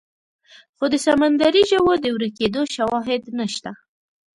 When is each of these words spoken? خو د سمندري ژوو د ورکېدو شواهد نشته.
خو 0.75 0.85
د 0.93 0.95
سمندري 1.05 1.63
ژوو 1.71 1.93
د 2.03 2.05
ورکېدو 2.15 2.61
شواهد 2.75 3.23
نشته. 3.39 3.71